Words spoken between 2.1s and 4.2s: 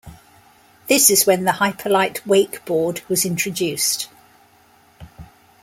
wakeboard was introduced.